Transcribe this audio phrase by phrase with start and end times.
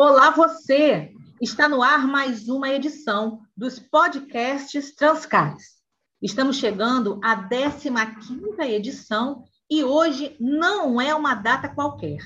[0.00, 1.12] Olá, você!
[1.42, 5.82] Está no ar mais uma edição dos podcasts Transcares.
[6.22, 12.18] Estamos chegando à 15ª edição e hoje não é uma data qualquer.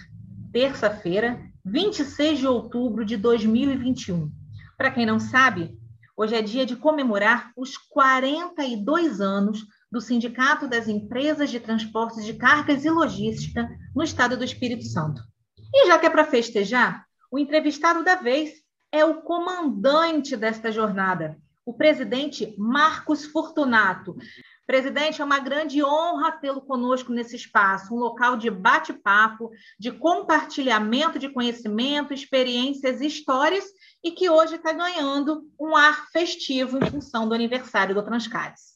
[0.52, 4.30] Terça-feira, 26 de outubro de 2021.
[4.76, 5.74] Para quem não sabe,
[6.14, 12.34] hoje é dia de comemorar os 42 anos do Sindicato das Empresas de Transportes de
[12.34, 13.66] Cargas e Logística
[13.96, 15.22] no estado do Espírito Santo.
[15.72, 21.38] E já que é para festejar, o entrevistado da vez é o comandante desta jornada,
[21.64, 24.14] o presidente Marcos Fortunato.
[24.66, 31.18] Presidente, é uma grande honra tê-lo conosco nesse espaço, um local de bate-papo, de compartilhamento
[31.18, 33.64] de conhecimento, experiências e histórias,
[34.04, 38.72] e que hoje está ganhando um ar festivo em função do aniversário do Transcares.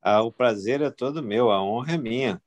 [0.00, 2.40] Ah, o prazer é todo meu, a honra é minha.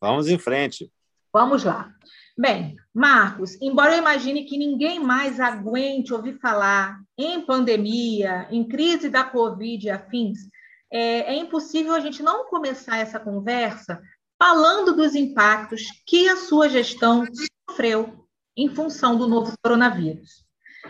[0.00, 0.90] Vamos em frente.
[1.32, 1.92] Vamos lá.
[2.36, 9.08] Bem, Marcos, embora eu imagine que ninguém mais aguente ouvir falar em pandemia, em crise
[9.08, 10.38] da Covid e afins,
[10.92, 14.00] é, é impossível a gente não começar essa conversa
[14.38, 17.26] falando dos impactos que a sua gestão
[17.68, 18.26] sofreu
[18.56, 20.44] em função do novo coronavírus.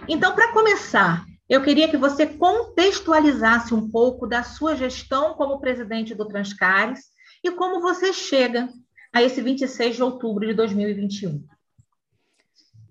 [0.08, 6.14] Então, para começar, eu queria que você contextualizasse um pouco da sua gestão como presidente
[6.14, 7.00] do Transcares
[7.42, 8.68] e como você chega
[9.12, 11.44] a esse 26 de outubro de 2021.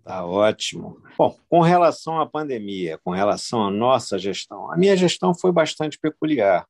[0.03, 1.02] Tá ótimo.
[1.17, 6.00] Bom, com relação à pandemia, com relação à nossa gestão, a minha gestão foi bastante
[6.00, 6.67] peculiar.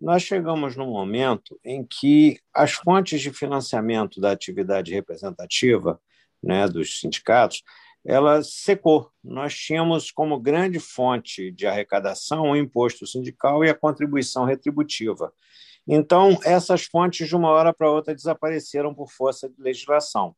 [0.00, 6.00] Nós chegamos num momento em que as fontes de financiamento da atividade representativa
[6.42, 7.64] né, dos sindicatos
[8.06, 9.10] ela secou.
[9.22, 15.32] Nós tínhamos como grande fonte de arrecadação o imposto sindical e a contribuição retributiva.
[15.88, 20.36] Então, essas fontes, de uma hora para outra, desapareceram por força de legislação.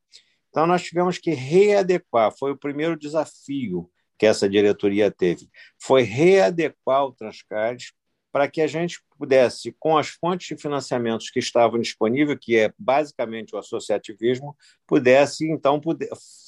[0.48, 5.48] Então, nós tivemos que readequar, foi o primeiro desafio que essa diretoria teve,
[5.82, 7.92] foi readequar o Transcard
[8.30, 12.72] para que a gente pudesse, com as fontes de financiamentos que estavam disponíveis, que é
[12.78, 15.80] basicamente o associativismo, pudesse, então,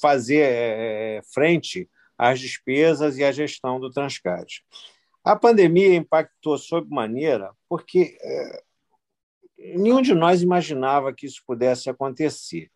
[0.01, 4.63] fazer é, frente às despesas e à gestão do Transcard.
[5.25, 8.63] A pandemia impactou sob maneira porque é,
[9.75, 12.69] nenhum de nós imaginava que isso pudesse acontecer.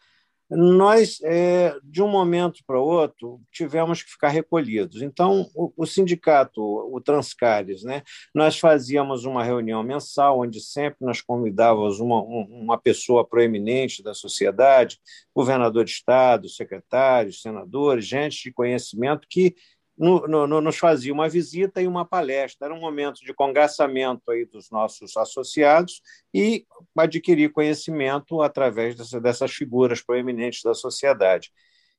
[0.50, 5.02] Nós, é, de um momento para outro, tivemos que ficar recolhidos.
[5.02, 8.02] Então, o, o sindicato, o Transcares, né,
[8.34, 15.00] nós fazíamos uma reunião mensal, onde sempre nós convidávamos uma, uma pessoa proeminente da sociedade,
[15.36, 19.54] governador de Estado, secretários, senadores, gente de conhecimento que
[19.98, 22.68] no, no, nos fazia uma visita e uma palestra.
[22.68, 26.02] Era um momento de congraçamento aí dos nossos associados
[26.34, 26.66] e
[27.06, 31.52] adquirir conhecimento através dessa, dessas figuras proeminentes da sociedade.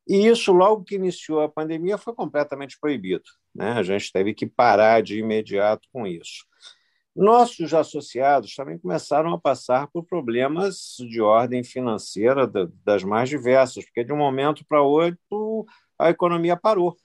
[0.06, 3.24] E isso, logo que iniciou a pandemia, foi completamente proibido.
[3.54, 3.72] Né?
[3.72, 6.46] A gente teve que parar de imediato com isso.
[7.14, 12.46] Nossos associados também começaram a passar por problemas de ordem financeira
[12.84, 15.66] das mais diversas, porque de um momento para outro
[15.98, 16.96] a economia parou.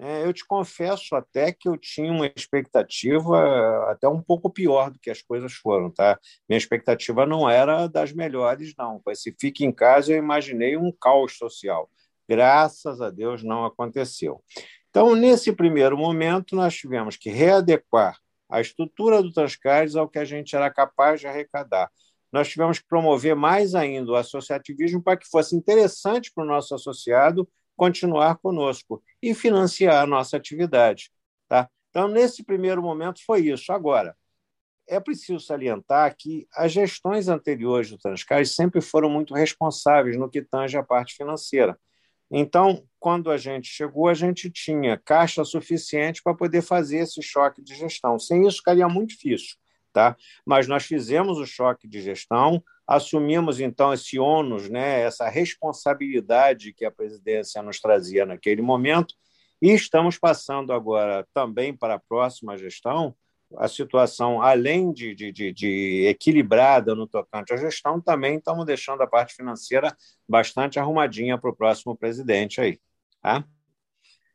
[0.00, 4.98] É, eu te confesso até que eu tinha uma expectativa até um pouco pior do
[4.98, 6.18] que as coisas foram, tá?
[6.48, 9.02] Minha expectativa não era das melhores, não.
[9.08, 11.90] Esse fique em casa, eu imaginei um caos social.
[12.28, 14.42] Graças a Deus não aconteceu.
[14.90, 18.16] Então, nesse primeiro momento, nós tivemos que readequar
[18.48, 21.90] a estrutura do Transcares ao que a gente era capaz de arrecadar.
[22.32, 26.74] Nós tivemos que promover mais ainda o associativismo para que fosse interessante para o nosso
[26.74, 27.48] associado
[27.78, 31.10] continuar conosco e financiar a nossa atividade.
[31.48, 31.70] Tá?
[31.88, 33.72] Então, nesse primeiro momento, foi isso.
[33.72, 34.16] Agora,
[34.88, 40.42] é preciso salientar que as gestões anteriores do Transcais sempre foram muito responsáveis no que
[40.42, 41.78] tange a parte financeira.
[42.30, 47.62] Então, quando a gente chegou, a gente tinha caixa suficiente para poder fazer esse choque
[47.62, 48.18] de gestão.
[48.18, 49.56] Sem isso, ficaria muito difícil.
[49.92, 50.16] Tá?
[50.44, 56.86] Mas nós fizemos o choque de gestão, assumimos então esse ônus, né, essa responsabilidade que
[56.86, 59.14] a presidência nos trazia naquele momento,
[59.60, 63.14] e estamos passando agora também para a próxima gestão
[63.56, 69.02] a situação, além de, de, de, de, equilibrada no tocante à gestão, também estamos deixando
[69.02, 69.96] a parte financeira
[70.28, 72.78] bastante arrumadinha para o próximo presidente aí.
[73.22, 73.44] Tá?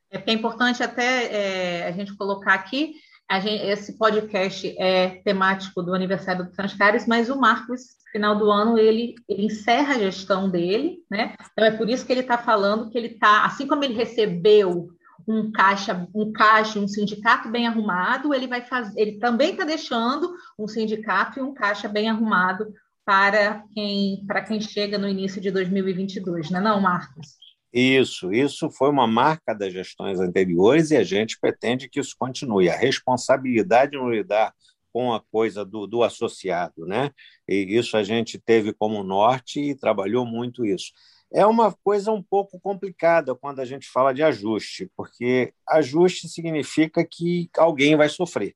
[0.10, 2.96] É, é importante até é, a gente colocar aqui,
[3.40, 8.78] gente, esse podcast é temático do aniversário do Transcares, mas o Marcos final do ano
[8.78, 11.36] ele, ele encerra a gestão dele, né?
[11.52, 14.90] Então é por isso que ele está falando que ele está, assim como ele recebeu
[15.28, 20.34] um caixa, um caixa, um sindicato bem arrumado, ele vai fazer, ele também está deixando
[20.60, 22.74] um sindicato e um caixa bem arrumado
[23.06, 27.43] para quem para quem chega no início de 2022, não é não, Marcos?
[27.74, 32.70] Isso, isso foi uma marca das gestões anteriores e a gente pretende que isso continue.
[32.70, 34.54] A responsabilidade no lidar
[34.94, 37.10] com a coisa do, do associado, né?
[37.48, 40.92] E isso a gente teve como norte e trabalhou muito isso.
[41.34, 47.04] É uma coisa um pouco complicada quando a gente fala de ajuste, porque ajuste significa
[47.04, 48.56] que alguém vai sofrer.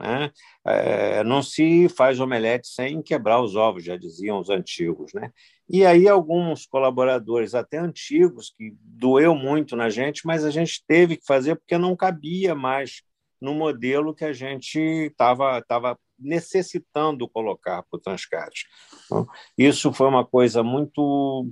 [0.00, 0.30] Né?
[0.64, 5.12] É, não se faz omelete sem quebrar os ovos, já diziam os antigos.
[5.12, 5.32] Né?
[5.68, 11.16] E aí, alguns colaboradores, até antigos, que doeu muito na gente, mas a gente teve
[11.16, 13.02] que fazer porque não cabia mais
[13.40, 18.66] no modelo que a gente estava tava necessitando colocar para o Transcat.
[19.04, 21.48] Então, isso foi uma coisa muito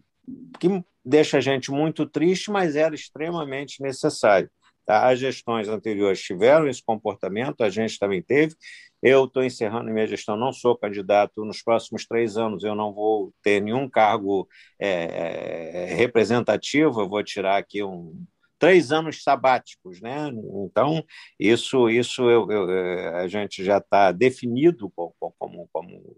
[0.58, 0.68] que
[1.04, 4.50] deixa a gente muito triste, mas era extremamente necessário.
[4.86, 5.08] Tá?
[5.08, 8.54] As gestões anteriores tiveram esse comportamento, a gente também teve.
[9.02, 11.44] Eu estou encerrando minha gestão, não sou candidato.
[11.44, 14.48] Nos próximos três anos eu não vou ter nenhum cargo
[14.80, 18.24] é, é representativo, eu vou tirar aqui um,
[18.58, 20.30] três anos sabáticos, né?
[20.64, 21.04] Então
[21.38, 26.16] isso isso eu, eu, é, a gente já está definido como, como, como,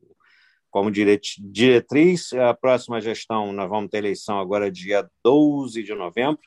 [0.70, 2.32] como diretriz.
[2.34, 6.42] A próxima gestão nós vamos ter eleição agora dia 12 de novembro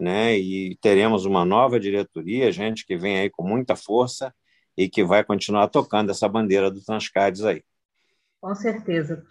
[0.00, 0.38] né?
[0.38, 4.34] E teremos uma nova diretoria, gente que vem aí com muita força
[4.76, 7.62] e que vai continuar tocando essa bandeira do Transcades aí.
[8.40, 9.26] Com certeza.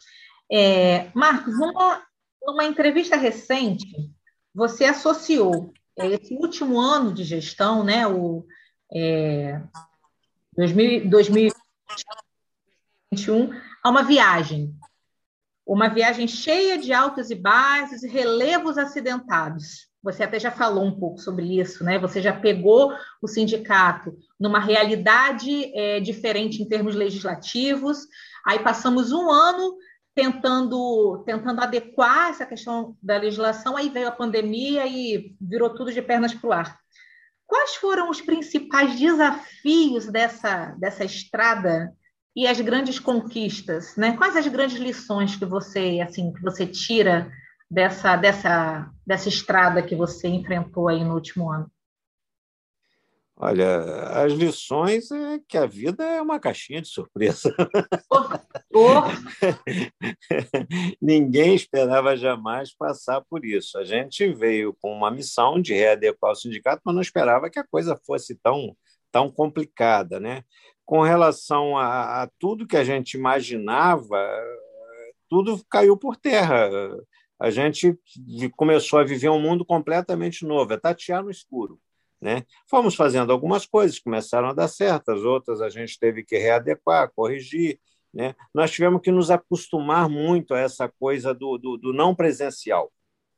[0.51, 2.03] É, Marcos, numa,
[2.45, 4.11] numa entrevista recente,
[4.53, 8.45] você associou é, esse último ano de gestão, né, o
[8.93, 9.61] é,
[10.55, 13.51] 2000, 2021,
[13.83, 14.73] a uma viagem.
[15.65, 19.87] Uma viagem cheia de altos e baixos e relevos acidentados.
[20.03, 21.97] Você até já falou um pouco sobre isso, né?
[21.99, 27.99] Você já pegou o sindicato numa realidade é, diferente em termos legislativos.
[28.45, 29.75] Aí passamos um ano
[30.13, 33.75] tentando tentando adequar essa questão da legislação.
[33.75, 36.79] Aí veio a pandemia e virou tudo de pernas para o ar.
[37.45, 41.91] Quais foram os principais desafios dessa dessa estrada
[42.35, 44.15] e as grandes conquistas, né?
[44.15, 47.31] Quais as grandes lições que você assim que você tira
[47.69, 51.69] dessa, dessa, dessa estrada que você enfrentou aí no último ano?
[53.39, 53.83] Olha,
[54.23, 57.55] as lições é que a vida é uma caixinha de surpresa.
[58.09, 58.23] Oh,
[58.73, 59.03] oh.
[60.99, 63.77] Ninguém esperava jamais passar por isso.
[63.77, 67.67] A gente veio com uma missão de readequar o sindicato, mas não esperava que a
[67.67, 68.75] coisa fosse tão,
[69.11, 70.19] tão complicada.
[70.19, 70.41] Né?
[70.83, 74.27] Com relação a, a tudo que a gente imaginava,
[75.29, 76.71] tudo caiu por terra
[77.39, 77.98] a gente
[78.56, 81.80] começou a viver um mundo completamente novo, é tatear no escuro.
[82.19, 82.44] Né?
[82.68, 87.80] Fomos fazendo algumas coisas, começaram a dar certas, outras a gente teve que readequar, corrigir.
[88.13, 88.36] Né?
[88.54, 92.92] Nós tivemos que nos acostumar muito a essa coisa do, do, do não presencial.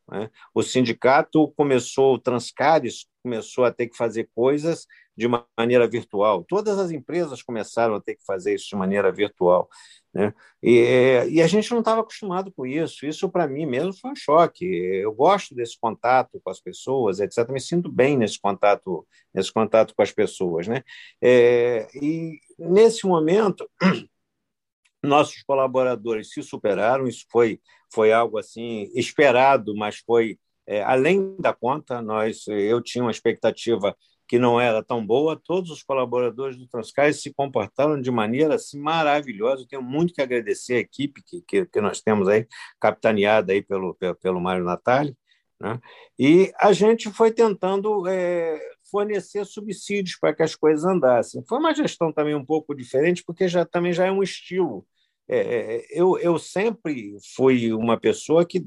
[0.10, 0.30] Né?
[0.54, 4.88] O sindicato começou, o Transcares começou a ter que fazer coisas
[5.20, 6.46] de maneira virtual.
[6.48, 9.70] Todas as empresas começaram a ter que fazer isso de maneira virtual.
[10.14, 10.34] Né?
[10.64, 13.06] E, e a gente não estava acostumado com isso.
[13.06, 14.66] Isso, para mim mesmo, foi um choque.
[14.66, 17.50] Eu gosto desse contato com as pessoas, etc.
[17.50, 20.68] Me sinto bem nesse contato, nesse contato com as pessoas.
[20.70, 20.84] Né?
[21.22, 23.70] É, e, nesse momento,
[25.04, 27.08] nossos colaboradores se superaram.
[27.08, 27.60] Isso foi,
[27.94, 32.02] foi algo assim esperado, mas foi é, além da conta.
[32.02, 33.94] Nós, eu tinha uma expectativa
[34.30, 38.80] que não era tão boa, todos os colaboradores do Transcais se comportaram de maneira assim,
[38.80, 39.64] maravilhosa.
[39.64, 42.48] Eu tenho muito que agradecer a equipe que, que, que nós temos aí,
[42.80, 45.18] capitaneada aí pelo, pelo, pelo Mário Natali.
[45.60, 45.80] Né?
[46.18, 48.60] E a gente foi tentando é,
[48.92, 51.44] fornecer subsídios para que as coisas andassem.
[51.50, 54.86] Foi uma gestão também um pouco diferente, porque já também já é um estilo.
[55.28, 58.64] É, é eu, eu sempre fui uma pessoa que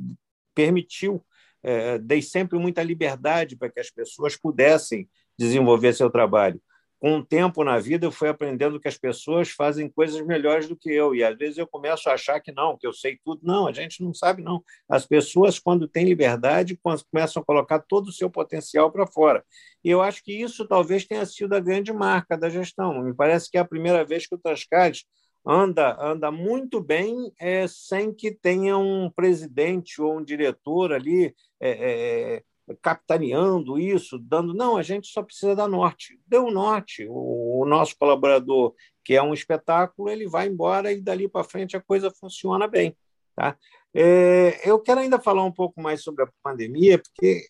[0.56, 1.24] permitiu,
[1.62, 5.08] é, dei sempre muita liberdade para que as pessoas pudessem
[5.42, 6.60] desenvolver seu trabalho.
[7.02, 10.76] Com o tempo na vida, eu fui aprendendo que as pessoas fazem coisas melhores do
[10.76, 11.16] que eu.
[11.16, 13.40] E às vezes eu começo a achar que não, que eu sei tudo.
[13.42, 14.62] Não, a gente não sabe, não.
[14.88, 16.78] As pessoas, quando têm liberdade,
[17.10, 19.44] começam a colocar todo o seu potencial para fora.
[19.82, 23.02] E eu acho que isso talvez tenha sido a grande marca da gestão.
[23.02, 25.04] Me parece que é a primeira vez que o Tascades
[25.44, 31.70] anda anda muito bem é, sem que tenha um presidente ou um diretor ali é,
[31.70, 32.42] é,
[32.80, 36.18] capitaneando isso, dando, não, a gente só precisa da norte.
[36.26, 37.06] Deu norte.
[37.08, 38.74] O, o nosso colaborador,
[39.04, 42.96] que é um espetáculo, ele vai embora e dali para frente a coisa funciona bem.
[43.34, 43.56] Tá?
[43.94, 47.48] É, eu quero ainda falar um pouco mais sobre a pandemia, porque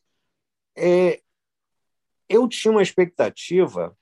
[0.77, 1.21] é,
[2.29, 3.97] eu tinha uma expectativa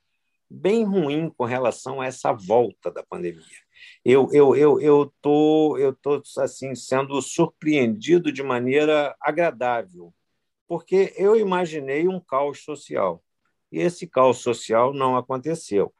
[0.48, 3.44] bem ruim com relação a essa volta da pandemia.
[4.04, 10.12] Eu eu eu eu tô eu tô assim sendo surpreendido de maneira agradável
[10.70, 13.20] porque eu imaginei um caos social.
[13.72, 15.92] E esse caos social não aconteceu.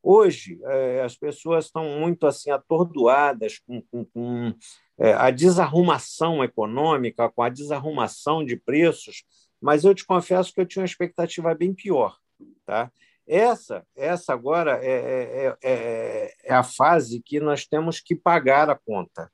[0.00, 4.54] Hoje, é, as pessoas estão muito assim atordoadas com, com, com
[4.96, 9.24] é, a desarrumação econômica, com a desarrumação de preços,
[9.60, 12.16] mas eu te confesso que eu tinha uma expectativa bem pior.
[12.64, 12.92] Tá?
[13.26, 18.78] Essa, essa agora é, é, é, é, a fase que nós temos que pagar a
[18.78, 19.28] conta.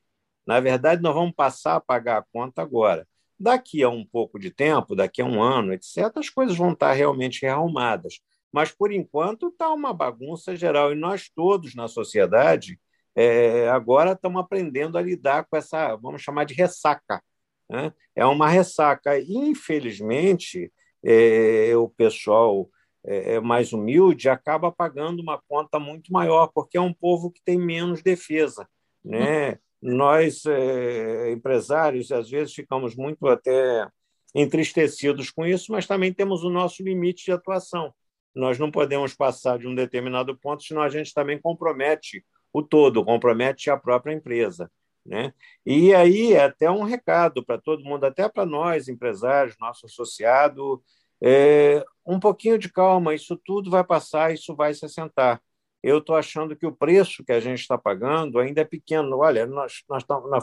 [0.46, 3.06] Na verdade, nós vamos passar a pagar a conta agora.
[3.38, 6.92] Daqui a um pouco de tempo, daqui a um ano, etc., as coisas vão estar
[6.92, 8.20] realmente rearrumadas.
[8.52, 10.92] Mas, por enquanto, está uma bagunça geral.
[10.92, 12.80] E nós todos na sociedade
[13.14, 17.22] é, agora estamos aprendendo a lidar com essa, vamos chamar de ressaca.
[17.68, 17.92] Né?
[18.14, 19.18] É uma ressaca.
[19.20, 20.72] Infelizmente,
[21.04, 22.68] é, o pessoal
[23.04, 27.42] é, é, mais humilde acaba pagando uma conta muito maior, porque é um povo que
[27.42, 28.68] tem menos defesa.
[29.04, 29.58] Né?
[29.80, 33.86] Nós, é, empresários, às vezes ficamos muito até
[34.34, 37.94] entristecidos com isso, mas também temos o nosso limite de atuação.
[38.34, 43.04] Nós não podemos passar de um determinado ponto, senão a gente também compromete o todo,
[43.04, 44.70] compromete a própria empresa.
[45.04, 45.32] Né?
[45.64, 50.82] E aí é até um recado para todo mundo, até para nós, empresários, nosso associado,
[51.20, 55.40] é, um pouquinho de calma, isso tudo vai passar, isso vai se assentar.
[55.82, 59.18] Eu estou achando que o preço que a gente está pagando ainda é pequeno.
[59.18, 60.38] Olha, nós, nós estamos na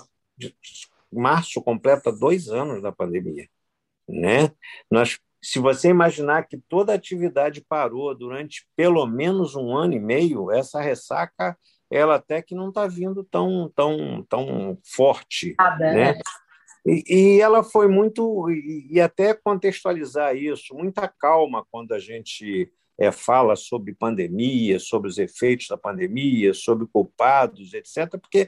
[1.12, 3.48] março completa dois anos da pandemia,
[4.08, 4.51] né?
[4.89, 10.00] Nós, se você imaginar que toda a atividade parou durante pelo menos um ano e
[10.00, 11.58] meio, essa ressaca
[11.89, 15.94] ela até que não está vindo tão tão tão forte, né?
[15.94, 16.20] né?
[16.86, 22.72] E, e, ela foi muito e, e, até contextualizar isso, muita calma quando a gente
[22.98, 28.48] é, fala sobre pandemia, sobre os efeitos da pandemia, sobre culpados, etc., porque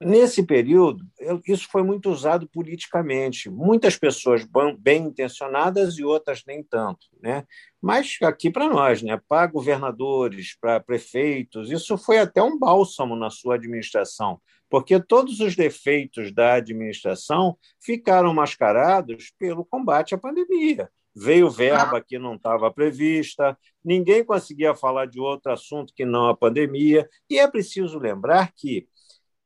[0.00, 1.04] nesse período
[1.46, 3.48] isso foi muito usado politicamente.
[3.48, 4.44] Muitas pessoas
[4.78, 7.44] bem intencionadas e outras nem tanto, né?
[7.80, 9.20] Mas aqui para nós, né?
[9.28, 15.54] Para governadores, para prefeitos, isso foi até um bálsamo na sua administração, porque todos os
[15.54, 23.56] defeitos da administração ficaram mascarados pelo combate à pandemia veio verba que não estava prevista,
[23.84, 28.88] ninguém conseguia falar de outro assunto que não a pandemia, e é preciso lembrar que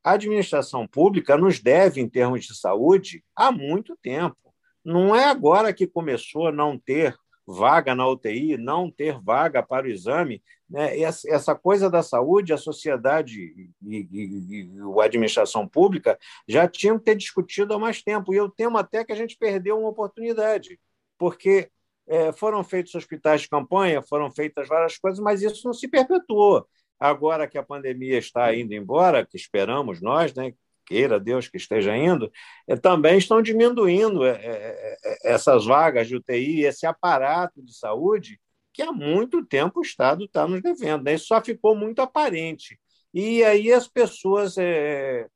[0.04, 4.36] a administração pública nos deve, em termos de saúde, há muito tempo.
[4.84, 9.86] Não é agora que começou a não ter vaga na UTI, não ter vaga para
[9.86, 10.40] o exame.
[10.70, 11.00] Né?
[11.00, 14.70] Essa coisa da saúde, a sociedade e, e, e,
[15.00, 18.32] a administração pública já tinham que ter discutido há mais tempo.
[18.32, 20.78] E eu temo até que a gente perdeu uma oportunidade
[21.18, 21.70] porque
[22.06, 26.66] é, foram feitos hospitais de campanha, foram feitas várias coisas, mas isso não se perpetuou.
[26.98, 30.52] Agora que a pandemia está indo embora, que esperamos nós, né,
[30.86, 32.30] queira Deus que esteja indo,
[32.68, 38.40] é, também estão diminuindo é, é, é essas vagas de UTI, esse aparato de saúde
[38.72, 41.04] que há muito tempo o Estado está nos devendo.
[41.04, 41.14] Né?
[41.14, 42.78] Isso só ficou muito aparente.
[43.12, 44.56] E aí as pessoas.
[44.58, 45.26] É,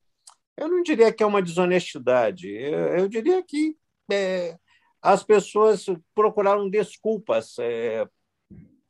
[0.57, 3.75] eu não diria que é uma desonestidade, eu, eu diria que
[4.13, 4.59] é,
[5.03, 8.07] as pessoas procuraram desculpas é,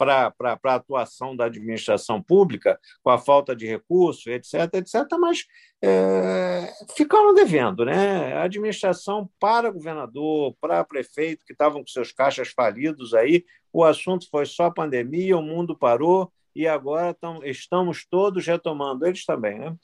[0.01, 0.33] para
[0.65, 5.45] a atuação da administração pública, com a falta de recursos, etc., etc., mas
[5.83, 7.85] é, ficaram devendo.
[7.85, 8.33] Né?
[8.33, 14.27] A administração para governador, para prefeito, que estavam com seus caixas falidos aí, o assunto
[14.31, 19.77] foi só pandemia, o mundo parou, e agora tam, estamos todos retomando, eles também, né?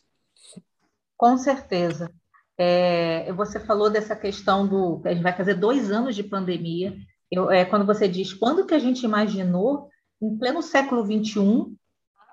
[1.17, 2.13] Com certeza.
[2.59, 5.03] É, você falou dessa questão do.
[5.05, 6.97] A gente vai fazer dois anos de pandemia.
[7.31, 9.89] Eu, é, quando você diz quando que a gente imaginou,
[10.23, 11.77] em pleno século XXI,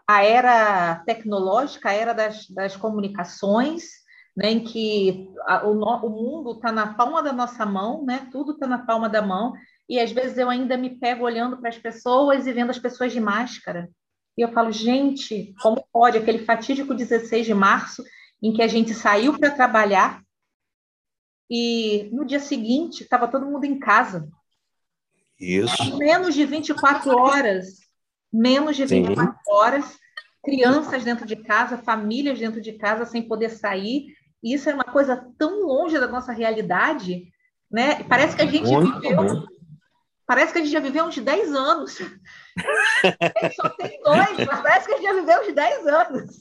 [0.08, 3.84] a era tecnológica, a era das, das comunicações,
[4.36, 8.54] né, em que a, o, o, mundo está na palma da nossa mão, né, tudo
[8.54, 9.54] está na palma da mão,
[9.88, 13.12] e às vezes eu ainda me pego olhando para as pessoas e vendo as pessoas
[13.12, 13.90] de máscara.
[14.38, 16.18] E eu falo, gente, como pode?
[16.18, 18.04] Aquele fatídico 16 de março,
[18.44, 20.22] em que a gente saiu para trabalhar
[21.50, 24.30] e no dia seguinte estava todo mundo em casa.
[25.40, 25.98] Isso.
[25.98, 27.80] Menos de 24 horas,
[28.32, 29.40] menos de 24 Sim.
[29.48, 29.98] horas,
[30.44, 34.08] crianças dentro de casa, famílias dentro de casa sem poder sair.
[34.44, 37.32] E isso é uma coisa tão longe da nossa realidade,
[37.72, 38.04] né?
[38.04, 39.16] Parece que a gente Muito viveu.
[39.16, 39.46] Bom.
[40.26, 41.94] Parece que a gente já viveu uns 10 anos.
[43.56, 46.40] só tem dois, mas parece que a gente já viveu uns 10 anos.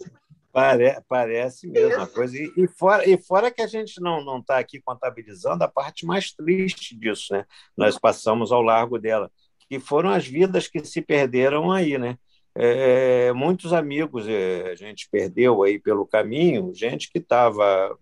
[0.53, 2.37] Pare, parece mesmo uma coisa.
[2.37, 6.31] E, e, fora, e fora que a gente não está aqui contabilizando a parte mais
[6.31, 7.47] triste disso, né?
[7.75, 9.31] Nós passamos ao largo dela,
[9.69, 12.19] que foram as vidas que se perderam aí, né?
[12.55, 17.97] É, muitos amigos é, a gente perdeu aí pelo caminho, gente que estava.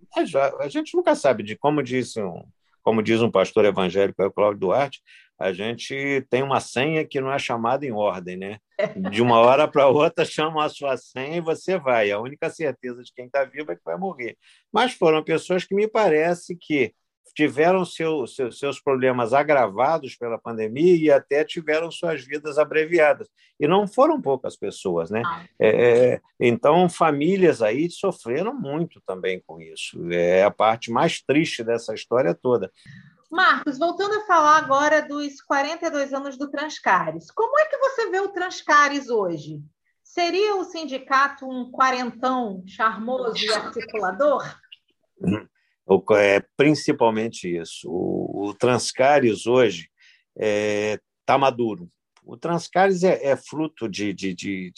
[0.58, 2.42] A gente nunca sabe de como disse um,
[2.82, 5.00] como diz um pastor evangélico, é o Cláudio Duarte,
[5.40, 8.58] a gente tem uma senha que não é chamada em ordem, né?
[9.10, 12.10] De uma hora para outra chamam a sua senha e você vai.
[12.10, 14.36] A única certeza de quem está vivo é que vai morrer.
[14.70, 16.92] Mas foram pessoas que me parece que
[17.34, 23.26] tiveram seu, seu, seus problemas agravados pela pandemia e até tiveram suas vidas abreviadas.
[23.58, 25.22] E não foram poucas pessoas, né?
[25.24, 25.44] Ah.
[25.58, 29.98] É, é, então, famílias aí sofreram muito também com isso.
[30.12, 32.70] É a parte mais triste dessa história toda.
[33.30, 38.18] Marcos, voltando a falar agora dos 42 anos do Transcares, como é que você vê
[38.18, 39.62] o Transcares hoje?
[40.02, 44.42] Seria o sindicato um quarentão charmoso e articulador?
[46.16, 47.88] É principalmente isso.
[47.88, 49.88] O, Transcares hoje
[50.36, 51.88] está é, tá maduro,
[52.30, 54.72] o Transcares é, é fruto de, de, de,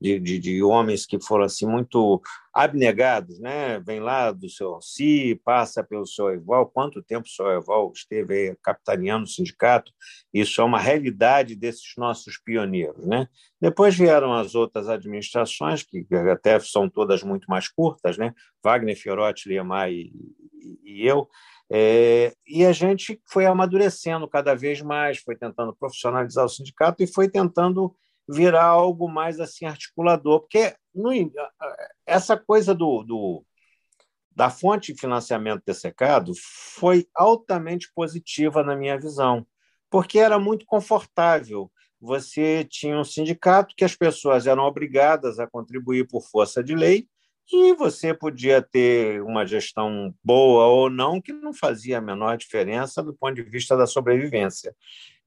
[0.00, 2.22] de, de, homens que foram assim muito
[2.54, 3.80] abnegados, né?
[3.80, 6.66] Vem lá do seu Si, passa pelo seu Eval.
[6.66, 9.90] Quanto tempo o seu Eval esteve capitaneando o sindicato?
[10.32, 13.26] Isso é uma realidade desses nossos pioneiros, né?
[13.60, 18.32] Depois vieram as outras administrações, que até são todas muito mais curtas, né?
[18.62, 20.12] Wagner Fiorotti, Liemar e,
[20.82, 21.28] e eu.
[21.70, 27.06] É, e a gente foi amadurecendo cada vez mais, foi tentando profissionalizar o sindicato e
[27.06, 27.94] foi tentando
[28.28, 31.10] virar algo mais assim articulador, porque no,
[32.06, 33.44] essa coisa do, do,
[34.30, 36.32] da fonte de financiamento dessecado
[36.74, 39.46] foi altamente positiva na minha visão,
[39.90, 41.70] porque era muito confortável.
[42.00, 47.08] Você tinha um sindicato que as pessoas eram obrigadas a contribuir por força de lei,
[47.50, 53.02] e você podia ter uma gestão boa ou não, que não fazia a menor diferença
[53.02, 54.74] do ponto de vista da sobrevivência.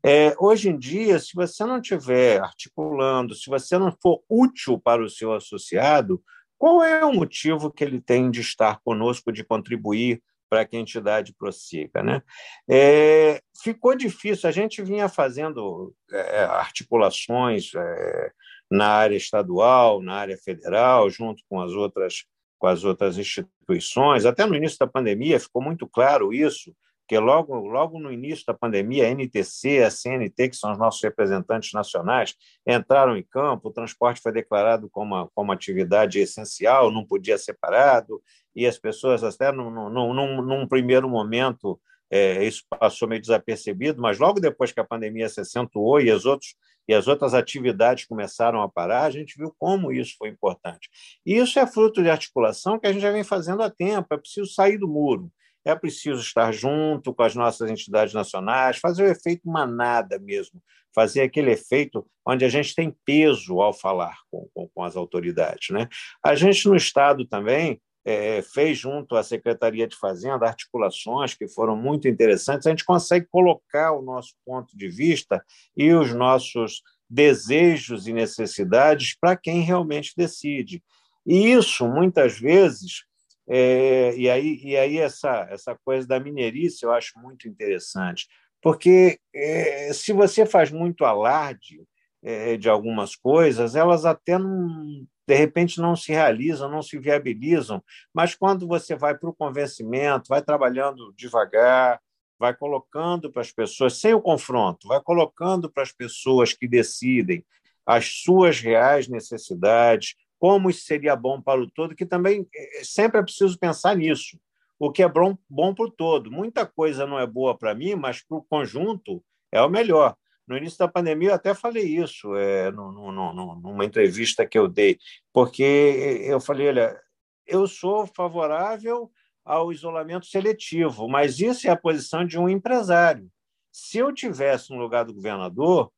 [0.04, 5.04] É, hoje em dia, se você não estiver articulando, se você não for útil para
[5.04, 6.24] o seu associado,
[6.58, 10.80] qual é o motivo que ele tem de estar conosco, de contribuir para que a
[10.80, 12.04] entidade prossiga?
[12.04, 12.22] Né?
[12.70, 18.32] É, ficou difícil, a gente vinha fazendo é, articulações é,
[18.70, 22.25] na área estadual, na área federal, junto com as outras
[22.58, 24.25] com as outras instituições.
[24.25, 26.74] Até no início da pandemia ficou muito claro isso,
[27.08, 31.01] que logo logo no início da pandemia a NTC, a CNT, que são os nossos
[31.04, 32.34] representantes nacionais,
[32.66, 38.22] entraram em campo, o transporte foi declarado como como atividade essencial, não podia ser parado,
[38.56, 41.80] e as pessoas até num, num, num, num primeiro momento
[42.16, 46.24] é, isso passou meio desapercebido, mas logo depois que a pandemia se acentuou e as,
[46.24, 46.56] outros,
[46.88, 50.90] e as outras atividades começaram a parar, a gente viu como isso foi importante.
[51.25, 54.18] E isso é fruto de articulação que a gente já vem fazendo há tempo, é
[54.18, 55.30] preciso sair do muro,
[55.66, 60.62] é preciso estar junto com as nossas entidades nacionais, fazer o efeito manada mesmo,
[60.94, 65.72] fazer aquele efeito onde a gente tem peso ao falar com, com, com as autoridades.
[65.72, 65.90] Né?
[66.24, 71.75] A gente, no Estado também, é, fez junto à Secretaria de Fazenda articulações que foram
[71.75, 75.44] muito interessantes, a gente consegue colocar o nosso ponto de vista
[75.75, 80.83] e os nossos desejos e necessidades para quem realmente decide.
[81.25, 83.03] E isso, muitas vezes,
[83.48, 88.27] é, e aí, e aí essa, essa coisa da mineirice eu acho muito interessante,
[88.61, 91.81] porque é, se você faz muito alarde
[92.24, 97.83] é, de algumas coisas, elas até não de repente não se realizam, não se viabilizam,
[98.14, 102.00] mas quando você vai para o convencimento, vai trabalhando devagar,
[102.38, 107.44] vai colocando para as pessoas, sem o confronto, vai colocando para as pessoas que decidem
[107.85, 113.20] as suas reais necessidades, como isso seria bom para o todo, que também eh, sempre
[113.20, 114.40] é preciso pensar nisso.
[114.77, 116.31] O que é bom, bom para o todo.
[116.31, 120.16] Muita coisa não é boa para mim, mas para o conjunto é o melhor.
[120.48, 124.58] No início da pandemia, eu até falei isso é, no, no, no, numa entrevista que
[124.58, 125.00] eu dei,
[125.34, 127.01] porque eu falei: olha,
[127.48, 129.12] eu sou favorável
[129.44, 133.29] ao isolamento seletivo, mas isso é a posição de um empresário.
[133.72, 135.92] Se eu tivesse no lugar do governador,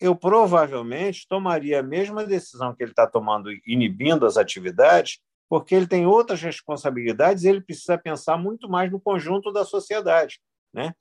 [0.00, 5.86] eu provavelmente tomaria a mesma decisão que ele está tomando, inibindo as atividades, porque ele
[5.86, 10.40] tem outras responsabilidades e ele precisa pensar muito mais no conjunto da sociedade.
[10.72, 10.92] Né?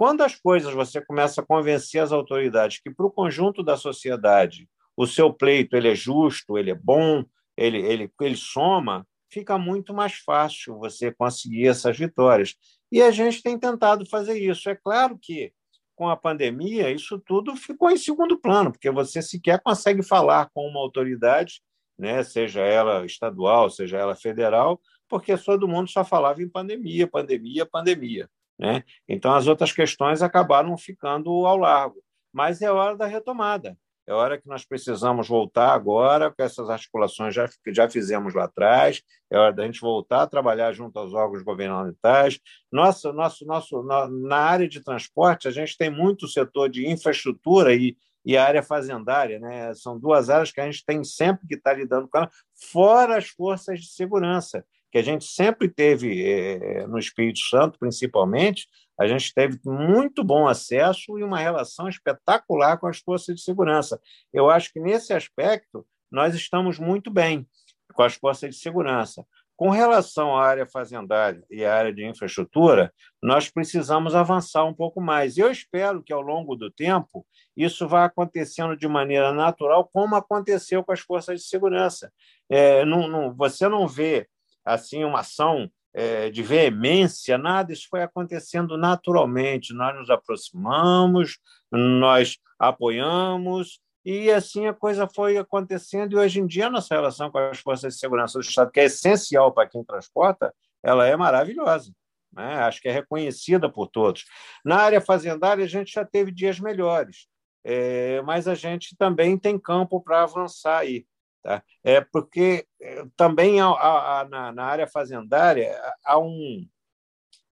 [0.00, 4.66] Quando as coisas você começa a convencer as autoridades que, para o conjunto da sociedade,
[4.96, 7.22] o seu pleito ele é justo, ele é bom,
[7.54, 12.54] ele, ele, ele soma, fica muito mais fácil você conseguir essas vitórias.
[12.90, 14.70] E a gente tem tentado fazer isso.
[14.70, 15.52] É claro que,
[15.94, 20.66] com a pandemia, isso tudo ficou em segundo plano, porque você sequer consegue falar com
[20.66, 21.60] uma autoridade,
[21.98, 27.66] né, seja ela estadual, seja ela federal, porque todo mundo só falava em pandemia, pandemia,
[27.66, 28.30] pandemia.
[28.60, 28.84] Né?
[29.08, 31.96] Então, as outras questões acabaram ficando ao largo.
[32.30, 33.74] Mas é hora da retomada.
[34.06, 38.44] é hora que nós precisamos voltar agora, com essas articulações já, que já fizemos lá
[38.44, 42.38] atrás, é hora da gente voltar a trabalhar junto aos órgãos governamentais.
[42.70, 47.96] Nossa, nosso, nosso, na área de transporte, a gente tem muito setor de infraestrutura e,
[48.24, 49.72] e a área fazendária, né?
[49.74, 52.30] São duas áreas que a gente tem sempre que estar lidando com ela,
[52.70, 58.66] fora as forças de segurança, que a gente sempre teve é, no Espírito Santo, principalmente,
[58.98, 64.00] a gente teve muito bom acesso e uma relação espetacular com as forças de segurança.
[64.32, 67.46] Eu acho que nesse aspecto nós estamos muito bem
[67.94, 69.24] com as forças de segurança.
[69.56, 72.90] Com relação à área fazendária e à área de infraestrutura,
[73.22, 75.36] nós precisamos avançar um pouco mais.
[75.36, 80.82] Eu espero que, ao longo do tempo, isso vá acontecendo de maneira natural, como aconteceu
[80.82, 82.10] com as forças de segurança.
[82.48, 84.26] É, não, não, você não vê
[84.74, 89.74] assim uma ação é, de veemência, nada, isso foi acontecendo naturalmente.
[89.74, 91.38] Nós nos aproximamos,
[91.70, 96.12] nós apoiamos, e assim a coisa foi acontecendo.
[96.12, 98.80] E hoje em dia, a nossa relação com as forças de segurança do Estado, que
[98.80, 101.92] é essencial para quem transporta, ela é maravilhosa.
[102.32, 102.54] Né?
[102.56, 104.24] Acho que é reconhecida por todos.
[104.64, 107.26] Na área fazendária, a gente já teve dias melhores,
[107.64, 111.04] é, mas a gente também tem campo para avançar aí.
[111.42, 111.62] Tá?
[111.82, 115.74] É porque é, também há, há, na, na, área fazendária
[116.04, 116.68] há um,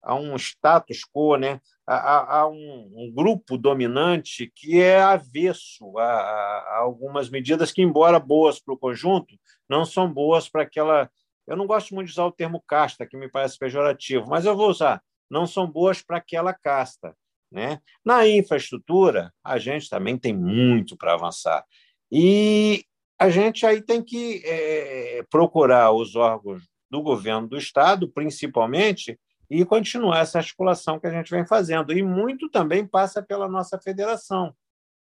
[0.02, 1.60] há um status quo, né?
[1.86, 8.18] há, há um, um, grupo dominante que é avesso a, a, algumas medidas que, embora
[8.18, 9.34] boas para o conjunto,
[9.68, 11.10] não são boas para aquela.
[11.46, 14.56] Eu não gosto muito de usar o termo casta, que me parece pejorativo, mas eu
[14.56, 15.02] vou usar.
[15.30, 17.14] Não são boas para aquela casta.
[17.50, 17.80] Né?
[18.04, 21.64] Na infraestrutura, a gente também tem muito para avançar.
[22.10, 22.84] E
[23.18, 29.18] a gente aí tem que é, procurar os órgãos do governo do Estado, principalmente,
[29.50, 31.92] e continuar essa articulação que a gente vem fazendo.
[31.92, 34.54] E muito também passa pela nossa federação.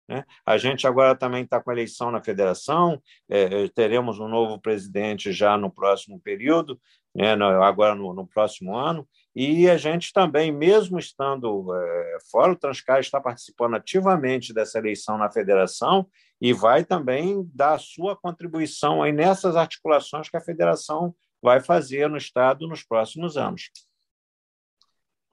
[0.08, 0.26] Né?
[0.45, 5.58] A gente agora também está com eleição na federação, é, teremos um novo presidente já
[5.58, 6.80] no próximo período,
[7.15, 7.32] né,
[7.63, 13.00] agora no, no, próximo ano, e a gente também, mesmo estando é, fora, o Transcar
[13.00, 16.08] está participando ativamente dessa eleição na federação
[16.39, 22.10] e vai também dar a sua contribuição aí nessas articulações que a federação vai fazer
[22.10, 23.72] no Estado nos próximos anos.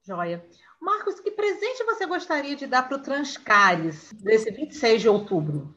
[0.06, 0.46] Joia.
[0.80, 5.74] Marcos, que presente você gostaria de dar para o Transcares desse 26 de outubro?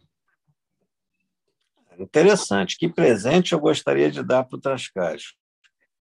[1.98, 2.78] Interessante.
[2.78, 5.34] Que presente eu gostaria de dar para o Transcares?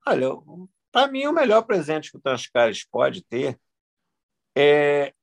[0.06, 0.30] Olha,
[0.92, 3.60] para mim, o melhor presente que o Transcares pode ter
[4.56, 5.14] é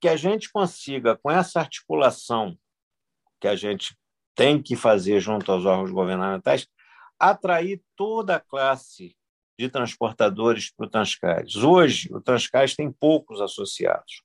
[0.00, 2.58] que a gente consiga, com essa articulação
[3.40, 3.96] que a gente
[4.34, 6.66] tem que fazer junto aos órgãos governamentais,
[7.18, 9.16] atrair toda a classe
[9.58, 11.56] de transportadores para o Transcais.
[11.56, 14.22] Hoje, o Transcais tem poucos associados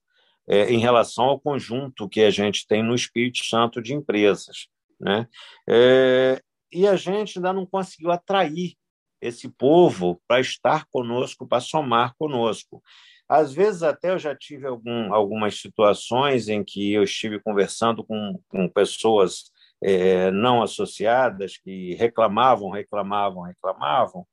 [0.47, 4.67] é, em relação ao conjunto que a gente tem no Espírito Santo de empresas.
[4.99, 5.27] Né?
[5.69, 8.75] É, e a gente ainda não conseguiu atrair
[9.21, 12.81] esse povo para estar conosco, para somar conosco.
[13.27, 18.39] Às vezes, até eu já tive algum, algumas situações em que eu estive conversando com,
[18.47, 19.51] com pessoas
[19.83, 24.25] é, não associadas que reclamavam, reclamavam, reclamavam,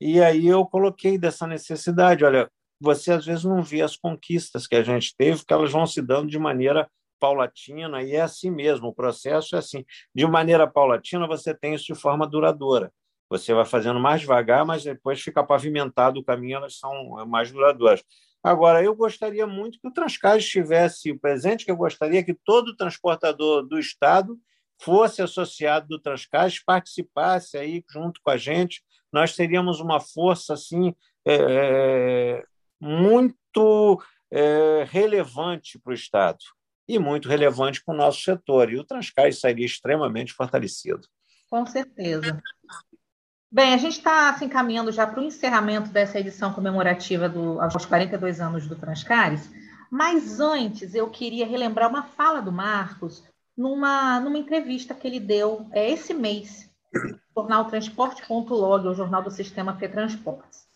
[0.00, 2.24] e aí eu coloquei dessa necessidade.
[2.24, 2.50] Olha,
[2.80, 6.02] você às vezes não vê as conquistas que a gente teve, que elas vão se
[6.02, 9.84] dando de maneira paulatina, e é assim mesmo, o processo é assim.
[10.12, 12.92] De maneira paulatina, você tem isso de forma duradoura.
[13.32, 18.04] Você vai fazendo mais devagar, mas depois fica pavimentado o caminho, elas são mais duradouras.
[18.44, 23.62] Agora, eu gostaria muito que o Transcais estivesse presente, que eu gostaria que todo transportador
[23.62, 24.38] do Estado
[24.82, 28.82] fosse associado do Transcais, participasse aí junto com a gente.
[29.10, 32.44] Nós teríamos uma força assim é, é
[32.78, 36.44] muito é, relevante para o Estado
[36.86, 38.70] e muito relevante para o nosso setor.
[38.70, 41.06] E o Transcais seria extremamente fortalecido.
[41.48, 42.42] Com certeza.
[43.54, 47.84] Bem, a gente está se encaminhando já para o encerramento dessa edição comemorativa do, aos
[47.84, 49.46] 42 anos do Transcares,
[49.90, 53.22] mas antes eu queria relembrar uma fala do Marcos
[53.54, 59.30] numa, numa entrevista que ele deu é, esse mês, no jornal Transporte.log, o jornal do
[59.30, 60.66] sistema Transportes.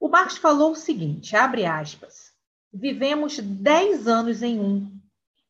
[0.00, 2.32] O Marcos falou o seguinte, abre aspas,
[2.72, 4.97] vivemos 10 anos em um,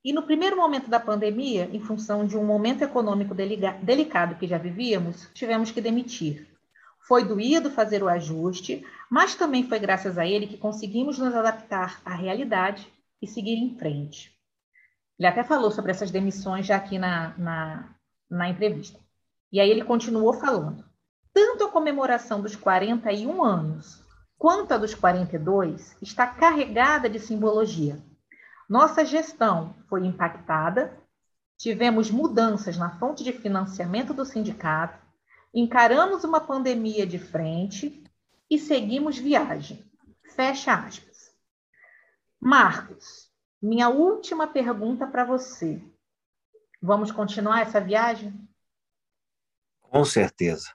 [0.08, 4.56] e no primeiro momento da pandemia, em função de um momento econômico delicado que já
[4.56, 6.48] vivíamos, tivemos que demitir.
[7.06, 12.00] Foi doído fazer o ajuste, mas também foi graças a ele que conseguimos nos adaptar
[12.06, 12.90] à realidade
[13.20, 14.34] e seguir em frente.
[15.18, 17.94] Ele até falou sobre essas demissões já aqui na, na,
[18.30, 18.98] na entrevista.
[19.52, 20.86] E aí ele continuou falando.
[21.34, 24.02] Tanto a comemoração dos 41 anos
[24.38, 28.02] quanto a dos 42 está carregada de simbologia
[28.68, 30.98] nossa gestão foi impactada
[31.58, 35.04] tivemos mudanças na fonte de financiamento do sindicato,
[35.52, 38.04] encaramos uma pandemia de frente
[38.48, 39.84] e seguimos viagem.
[40.36, 41.34] Fecha aspas.
[42.40, 43.28] Marcos,
[43.60, 45.82] minha última pergunta para você.
[46.80, 48.48] Vamos continuar essa viagem?
[49.80, 50.72] Com certeza.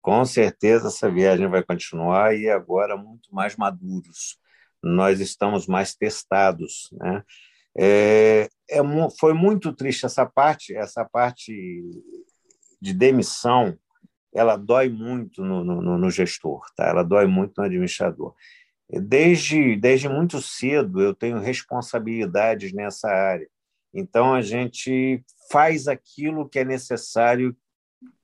[0.00, 4.38] Com certeza essa viagem vai continuar e agora muito mais maduros.
[4.84, 7.22] Nós estamos mais testados, né?
[7.76, 8.78] É, é,
[9.18, 11.82] foi muito triste essa parte, essa parte
[12.80, 13.76] de demissão,
[14.32, 16.86] ela dói muito no, no, no gestor, tá?
[16.86, 18.34] Ela dói muito no administrador.
[18.90, 23.48] Desde, desde muito cedo eu tenho responsabilidades nessa área.
[23.92, 27.56] Então a gente faz aquilo que é necessário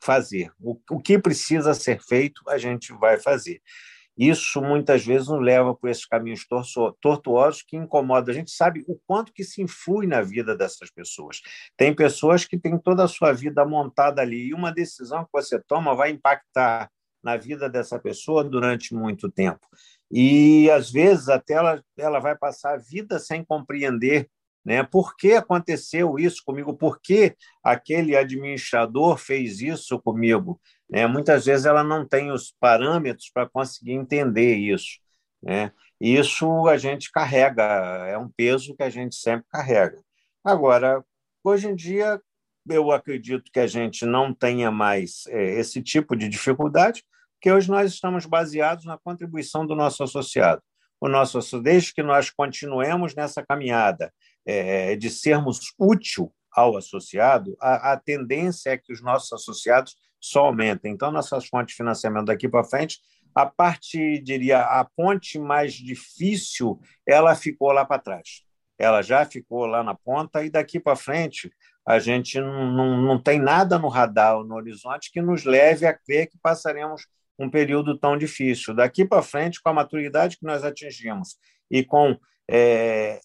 [0.00, 0.52] fazer.
[0.60, 3.62] O, o que precisa ser feito, a gente vai fazer.
[4.20, 6.46] Isso muitas vezes nos leva por esses caminhos
[7.00, 8.30] tortuosos que incomodam.
[8.30, 11.40] A gente sabe o quanto que se influi na vida dessas pessoas.
[11.74, 15.58] Tem pessoas que têm toda a sua vida montada ali e uma decisão que você
[15.58, 16.90] toma vai impactar
[17.22, 19.66] na vida dessa pessoa durante muito tempo.
[20.10, 24.28] E às vezes até ela, ela vai passar a vida sem compreender
[24.64, 24.82] né?
[24.82, 26.76] Por que aconteceu isso comigo?
[26.76, 30.60] Por que aquele administrador fez isso comigo?
[30.88, 31.06] Né?
[31.06, 34.98] Muitas vezes ela não tem os parâmetros para conseguir entender isso.
[35.42, 35.72] Né?
[36.00, 37.62] Isso a gente carrega,
[38.06, 39.98] é um peso que a gente sempre carrega.
[40.44, 41.04] Agora,
[41.42, 42.20] hoje em dia,
[42.68, 47.70] eu acredito que a gente não tenha mais é, esse tipo de dificuldade, porque hoje
[47.70, 50.62] nós estamos baseados na contribuição do nosso associado.
[51.00, 54.12] O nosso, desde que nós continuemos nessa caminhada
[54.44, 60.46] é, de sermos útil ao associado, a, a, tendência é que os nossos associados só
[60.46, 60.92] aumentem.
[60.92, 62.98] Então, nossas fontes de financiamento daqui para frente,
[63.34, 68.42] a parte, diria, a ponte mais difícil, ela ficou lá para trás.
[68.78, 71.50] Ela já ficou lá na ponta e daqui para frente
[71.86, 75.94] a gente não, não, não tem nada no radar, no horizonte, que nos leve a
[75.94, 77.06] crer que passaremos
[77.40, 78.74] um período tão difícil.
[78.74, 81.38] Daqui para frente, com a maturidade que nós atingimos
[81.70, 83.18] e com é,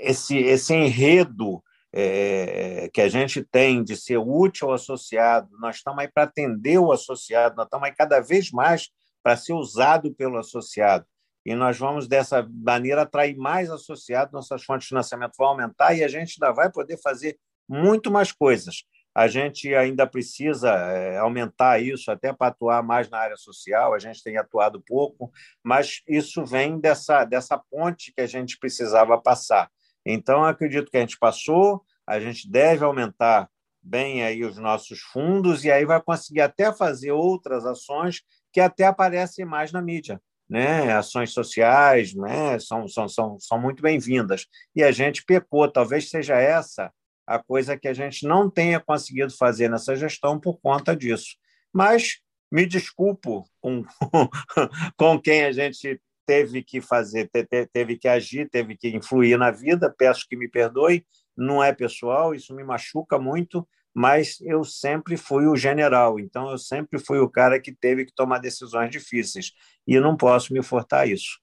[0.00, 1.62] esse, esse enredo
[1.94, 6.78] é, que a gente tem de ser útil ao associado, nós estamos aí para atender
[6.78, 8.88] o associado, nós estamos aí cada vez mais
[9.22, 11.06] para ser usado pelo associado.
[11.44, 16.02] E nós vamos, dessa maneira, atrair mais associados, nossas fontes de financiamento vão aumentar e
[16.02, 18.82] a gente ainda vai poder fazer muito mais coisas.
[19.16, 23.98] A gente ainda precisa é, aumentar isso até para atuar mais na área social, a
[23.98, 25.32] gente tem atuado pouco,
[25.64, 29.70] mas isso vem dessa, dessa ponte que a gente precisava passar.
[30.04, 33.48] Então, acredito que a gente passou, a gente deve aumentar
[33.82, 38.20] bem aí os nossos fundos e aí vai conseguir até fazer outras ações
[38.52, 40.20] que até aparecem mais na mídia.
[40.46, 40.92] Né?
[40.92, 42.58] Ações sociais né?
[42.58, 44.44] são, são, são, são muito bem-vindas.
[44.74, 46.92] E a gente pecou, talvez seja essa
[47.26, 51.36] a coisa que a gente não tenha conseguido fazer nessa gestão por conta disso.
[51.72, 53.84] Mas me desculpo com,
[54.96, 57.30] com quem a gente teve que fazer,
[57.72, 62.34] teve que agir, teve que influir na vida, peço que me perdoe, não é pessoal,
[62.34, 67.30] isso me machuca muito, mas eu sempre fui o general, então eu sempre fui o
[67.30, 69.52] cara que teve que tomar decisões difíceis,
[69.86, 71.38] e não posso me furtar isso.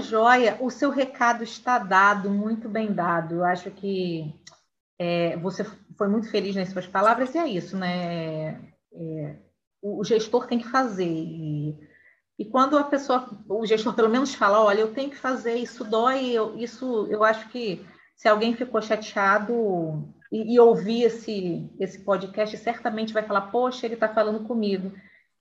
[0.00, 3.36] Joia, o seu recado está dado, muito bem dado.
[3.36, 4.34] Eu acho que
[4.98, 5.64] é, você
[5.96, 8.60] foi muito feliz nas suas palavras, e é isso, né?
[8.92, 9.36] É,
[9.82, 11.08] o gestor tem que fazer.
[11.08, 11.76] E,
[12.38, 15.84] e, quando a pessoa, o gestor pelo menos fala, olha, eu tenho que fazer, isso
[15.84, 17.84] dói, eu, isso eu acho que
[18.16, 23.94] se alguém ficou chateado e, e ouvir esse, esse podcast, certamente vai falar, poxa, ele
[23.94, 24.92] está falando comigo.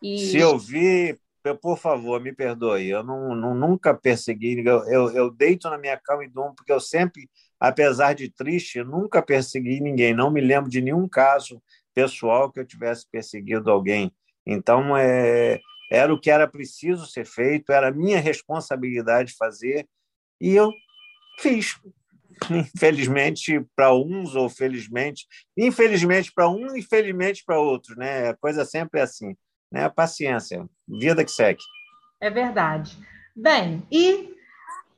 [0.01, 0.17] E...
[0.17, 1.20] Se ouvir,
[1.61, 5.97] por favor, me perdoe, eu não, não nunca persegui, eu, eu, eu, deito na minha
[5.97, 10.69] cama e durmo, porque eu sempre, apesar de triste, nunca persegui ninguém, não me lembro
[10.69, 11.61] de nenhum caso
[11.93, 14.13] pessoal que eu tivesse perseguido alguém.
[14.45, 15.59] Então, é,
[15.91, 19.87] era o que era preciso ser feito, era minha responsabilidade fazer,
[20.39, 20.71] e eu
[21.39, 21.79] fiz.
[22.49, 28.29] Infelizmente para uns, ou felizmente, infelizmente para um, infelizmente para outros, né?
[28.29, 29.35] A coisa sempre é assim
[29.71, 29.89] né?
[29.89, 31.63] Paciência, vida que segue.
[32.19, 32.97] É verdade.
[33.35, 34.35] Bem, e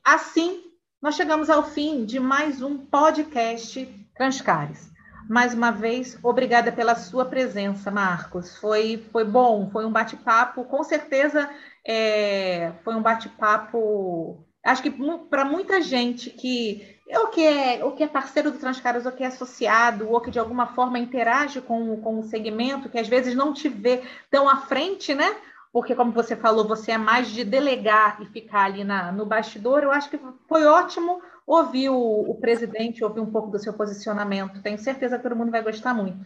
[0.04, 0.64] assim
[1.00, 3.84] nós chegamos ao fim de mais um podcast
[4.14, 4.90] Transcares.
[5.28, 8.56] Mais uma vez, obrigada pela sua presença, Marcos.
[8.58, 11.48] Foi, foi bom, foi um bate-papo, com certeza
[11.86, 14.44] é, foi um bate-papo.
[14.64, 14.90] Acho que
[15.28, 19.22] para muita gente que ou que é, ou que é parceiro do Transcaras, ou que
[19.22, 23.34] é associado, ou que de alguma forma interage com, com o segmento, que às vezes
[23.34, 25.36] não te vê tão à frente, né?
[25.74, 29.82] porque, como você falou, você é mais de delegar e ficar ali na, no bastidor.
[29.82, 34.62] Eu acho que foi ótimo ouvir o, o presidente, ouvir um pouco do seu posicionamento.
[34.62, 36.24] Tenho certeza que todo mundo vai gostar muito.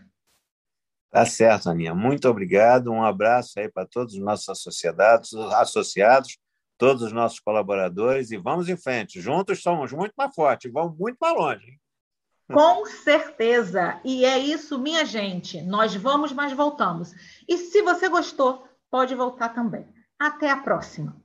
[1.10, 1.94] Tá certo, Aninha.
[1.94, 2.92] Muito obrigado.
[2.92, 6.36] Um abraço aí para todos os nossos associados, associados,
[6.78, 9.20] todos os nossos colaboradores e vamos em frente.
[9.20, 11.66] Juntos somos muito mais fortes, vamos muito mais longe.
[11.66, 11.80] Hein?
[12.54, 14.00] Com certeza.
[14.04, 15.60] E é isso, minha gente.
[15.60, 17.12] Nós vamos, mas voltamos.
[17.46, 19.86] E se você gostou, pode voltar também.
[20.18, 21.20] Até a próxima.